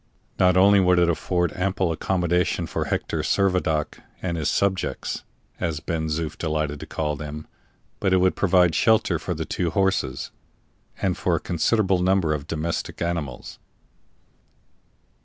Not 0.39 0.57
only 0.57 0.79
would 0.79 0.97
it 0.97 1.11
afford 1.11 1.53
ample 1.55 1.91
accommodation 1.91 2.65
for 2.65 2.85
Hector 2.85 3.19
Servadac 3.21 4.01
and 4.19 4.35
"his 4.35 4.49
subjects," 4.49 5.23
as 5.59 5.79
Ben 5.79 6.07
Zoof 6.07 6.39
delighted 6.39 6.79
to 6.79 6.87
call 6.87 7.15
them, 7.15 7.45
but 7.99 8.11
it 8.11 8.17
would 8.17 8.35
provide 8.35 8.73
shelter 8.73 9.19
for 9.19 9.35
the 9.35 9.45
two 9.45 9.69
horses, 9.69 10.31
and 11.03 11.15
for 11.15 11.35
a 11.35 11.39
considerable 11.39 11.99
number 12.01 12.33
of 12.33 12.47
domestic 12.47 12.99
animals. 12.99 13.59